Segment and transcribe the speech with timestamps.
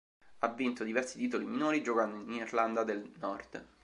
[0.39, 3.63] Ha vinto diversi titoli minori giocando in Irlanda del Nord.